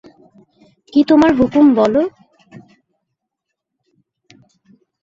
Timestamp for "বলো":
1.75-2.01